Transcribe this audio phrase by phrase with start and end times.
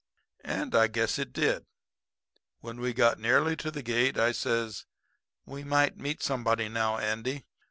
[0.43, 1.67] "And I guess it did.
[2.59, 4.87] "When we got nearly to the gate, I says:
[5.45, 7.45] 'We might meet somebody now, Andy.